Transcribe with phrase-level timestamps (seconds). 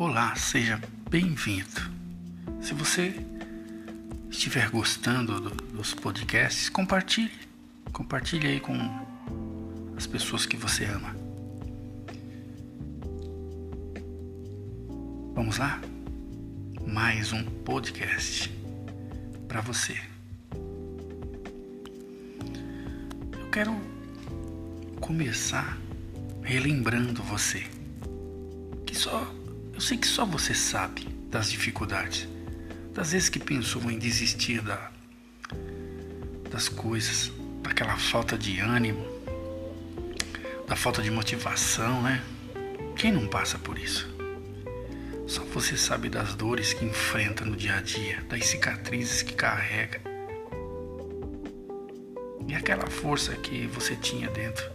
[0.00, 1.90] Olá, seja bem-vindo.
[2.62, 3.12] Se você
[4.30, 7.32] estiver gostando do, dos podcasts, compartilhe.
[7.92, 8.78] Compartilhe aí com
[9.96, 11.16] as pessoas que você ama.
[15.34, 15.80] Vamos lá?
[16.86, 18.48] Mais um podcast
[19.48, 20.00] para você.
[23.32, 23.76] Eu quero
[25.00, 25.76] começar
[26.44, 27.66] relembrando você
[28.86, 29.37] que só
[29.78, 32.26] eu sei que só você sabe das dificuldades,
[32.92, 34.90] das vezes que pensou em desistir da,
[36.50, 37.30] das coisas,
[37.62, 39.06] daquela falta de ânimo,
[40.66, 42.20] da falta de motivação, né?
[42.96, 44.12] Quem não passa por isso?
[45.28, 50.00] Só você sabe das dores que enfrenta no dia a dia, das cicatrizes que carrega.
[52.48, 54.68] E aquela força que você tinha dentro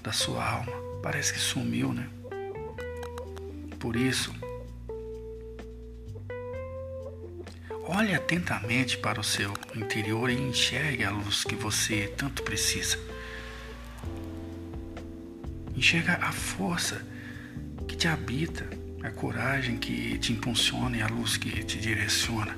[0.00, 2.08] da sua alma parece que sumiu, né?
[3.80, 4.32] Por isso,
[7.86, 12.98] olhe atentamente para o seu interior e enxergue a luz que você tanto precisa.
[15.76, 17.04] Enxerga a força
[17.86, 18.68] que te habita,
[19.02, 22.56] a coragem que te impulsiona e a luz que te direciona.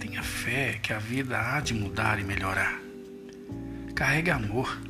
[0.00, 2.80] Tenha fé que a vida há de mudar e melhorar.
[3.94, 4.80] Carregue amor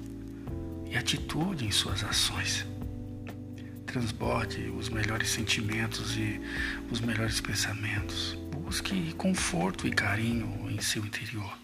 [0.87, 2.67] e atitude em suas ações
[3.89, 6.41] transborde os melhores sentimentos e
[6.91, 8.37] os melhores pensamentos.
[8.69, 11.57] Busque conforto e carinho em seu interior.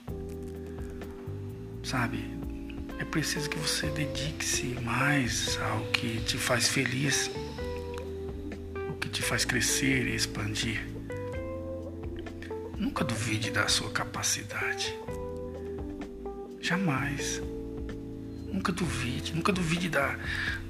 [1.83, 2.25] Sabe,
[2.99, 7.31] é preciso que você dedique-se mais ao que te faz feliz,
[8.89, 10.83] o que te faz crescer e expandir.
[12.79, 14.97] Nunca duvide da sua capacidade.
[16.59, 17.43] Jamais.
[18.51, 20.19] Nunca duvide, nunca duvide da,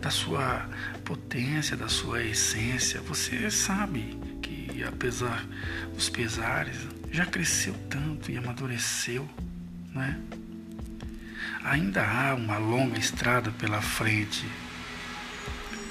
[0.00, 0.68] da sua
[1.04, 3.00] potência, da sua essência.
[3.02, 4.18] Você sabe
[4.82, 5.46] apesar
[5.92, 6.76] dos pesares,
[7.10, 9.28] já cresceu tanto e amadureceu,
[9.94, 10.18] né?
[11.62, 14.44] Ainda há uma longa estrada pela frente.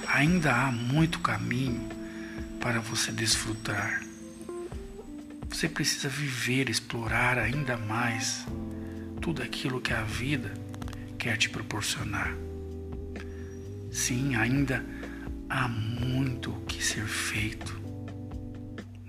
[0.07, 1.89] Ainda há muito caminho
[2.59, 4.01] para você desfrutar.
[5.49, 8.45] Você precisa viver, explorar ainda mais
[9.21, 10.53] tudo aquilo que a vida
[11.17, 12.35] quer te proporcionar.
[13.91, 14.83] Sim, ainda
[15.49, 17.82] há muito o que ser feito.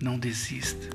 [0.04, 0.86] Não desista.